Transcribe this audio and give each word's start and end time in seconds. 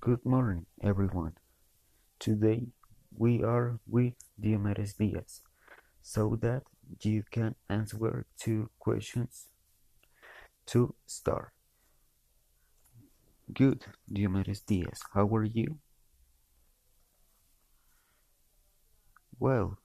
Good 0.00 0.24
morning, 0.24 0.64
everyone. 0.82 1.34
Today 2.18 2.68
we 3.14 3.42
are 3.42 3.80
with 3.86 4.14
Diomedes 4.40 4.94
Diaz 4.96 5.42
so 6.00 6.38
that 6.40 6.62
you 7.02 7.22
can 7.30 7.54
answer 7.68 8.24
two 8.38 8.70
questions 8.78 9.48
to 10.68 10.94
start. 11.04 11.52
Good, 13.52 13.84
Diomedes 14.10 14.64
Diaz. 14.64 15.02
How 15.12 15.26
are 15.36 15.44
you? 15.44 15.76
Well, 19.38 19.76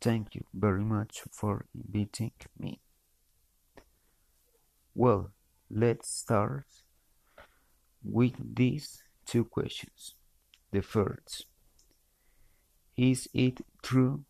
thank 0.00 0.34
you 0.34 0.46
very 0.52 0.82
much 0.82 1.22
for 1.30 1.66
inviting 1.76 2.32
me. 2.58 2.80
Well, 4.96 5.30
let's 5.70 6.12
start 6.12 6.66
with 8.02 8.34
these 8.56 9.04
two 9.30 9.44
questions. 9.44 10.16
The 10.72 10.82
first 10.82 11.46
Is 12.96 13.28
it 13.32 13.60
true 13.80 14.24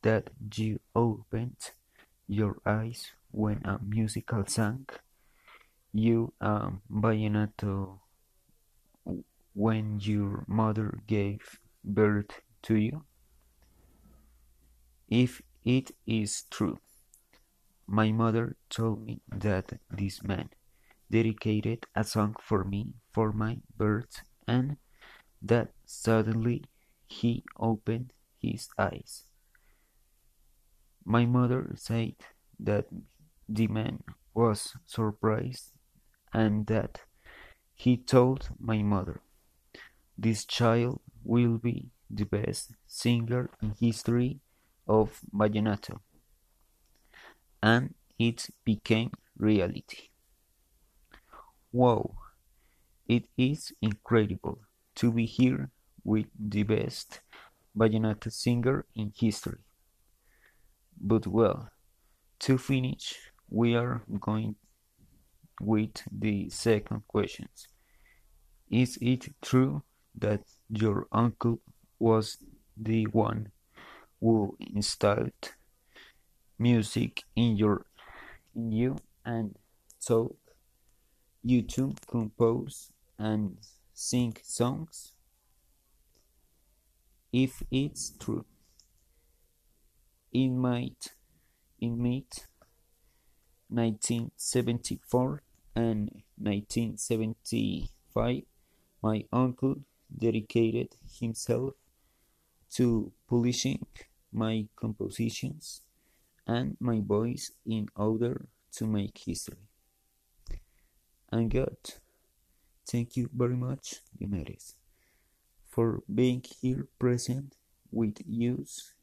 that 0.00 0.30
you 0.56 0.80
opened 0.94 1.72
your 2.26 2.56
eyes 2.64 3.12
when 3.30 3.60
a 3.64 3.78
musical 3.84 4.46
sang? 4.46 4.86
You 5.92 6.32
um, 6.40 6.80
vallenato 6.90 8.00
when 9.52 10.00
your 10.00 10.44
mother 10.48 11.00
gave 11.06 11.60
birth 11.84 12.40
to 12.62 12.76
you? 12.76 13.04
If 15.08 15.42
it 15.64 15.90
is 16.06 16.44
true, 16.50 16.78
my 17.86 18.10
mother 18.10 18.56
told 18.70 19.04
me 19.04 19.20
that 19.28 19.78
this 19.90 20.22
man 20.22 20.48
dedicated 21.10 21.86
a 21.94 22.04
song 22.04 22.36
for 22.40 22.64
me 22.64 22.94
for 23.12 23.32
my 23.32 23.58
birth 23.76 24.22
and 24.46 24.76
that 25.42 25.72
suddenly 25.86 26.64
he 27.08 27.44
opened 27.58 28.12
his 28.40 28.68
eyes. 28.78 29.24
My 31.06 31.24
mother 31.24 31.72
said 31.76 32.16
that 32.60 32.88
the 33.48 33.66
man 33.68 34.02
was 34.34 34.76
surprised 34.84 35.72
and 36.32 36.66
that 36.66 37.02
he 37.74 37.96
told 37.96 38.50
my 38.58 38.82
mother, 38.82 39.20
This 40.18 40.44
child 40.44 41.00
will 41.24 41.58
be 41.58 41.90
the 42.10 42.24
best 42.26 42.72
singer 42.86 43.50
in 43.62 43.70
history 43.72 44.40
of 44.86 45.20
Vallenato. 45.32 46.00
And 47.62 47.94
it 48.18 48.48
became 48.64 49.12
reality. 49.36 50.08
Wow, 51.72 52.16
it 53.08 53.24
is 53.36 53.72
incredible 53.80 54.58
to 54.96 55.12
be 55.12 55.26
here 55.26 55.70
with 56.04 56.26
the 56.38 56.62
best 56.62 57.20
vallenato 57.76 58.32
singer 58.32 58.86
in 58.94 59.12
history. 59.14 59.58
But 61.00 61.26
well, 61.26 61.70
to 62.40 62.58
finish, 62.58 63.14
we 63.48 63.74
are 63.76 64.02
going 64.20 64.56
with 65.60 66.02
the 66.10 66.48
second 66.50 67.02
question. 67.06 67.48
Is 68.70 68.98
it 69.00 69.34
true 69.42 69.82
that 70.16 70.42
your 70.68 71.06
uncle 71.12 71.60
was 71.98 72.38
the 72.76 73.04
one 73.04 73.52
who 74.20 74.56
installed 74.74 75.54
music 76.58 77.22
in 77.36 77.56
your 77.56 77.86
in 78.54 78.72
you 78.72 78.96
and 79.24 79.56
taught 80.04 80.36
you 81.42 81.62
to 81.62 81.94
compose 82.08 82.90
and 83.18 83.58
sing 83.92 84.36
songs? 84.42 85.12
If 87.32 87.62
it's 87.70 88.10
true, 88.18 88.46
in 90.32 90.58
might 90.58 91.14
in 91.80 92.02
mid 92.02 92.24
1974 93.68 95.42
and 95.74 96.10
1975, 96.38 98.42
my 99.02 99.24
uncle 99.32 99.76
dedicated 100.16 100.94
himself 101.20 101.74
to 102.70 103.12
publishing 103.28 103.84
my 104.32 104.66
compositions 104.76 105.82
and 106.46 106.76
my 106.80 107.00
voice 107.00 107.50
in 107.64 107.88
order 107.96 108.46
to 108.72 108.86
make 108.86 109.18
history. 109.18 109.56
And 111.32 111.50
God, 111.50 111.76
thank 112.88 113.16
you 113.16 113.28
very 113.34 113.56
much, 113.56 114.00
Diomedes, 114.18 114.74
for 115.68 116.02
being 116.12 116.42
here 116.60 116.88
present 116.98 117.56
with 117.92 118.20
us 118.28 118.94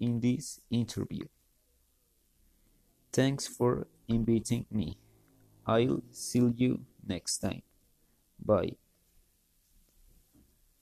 in 0.00 0.20
this 0.20 0.60
interview. 0.70 1.26
Thanks 3.12 3.46
for 3.46 3.86
inviting 4.08 4.66
me. 4.70 4.96
I'll 5.66 6.02
see 6.10 6.52
you 6.56 6.84
next 7.06 7.38
time. 7.38 7.62
Bye. 8.44 8.81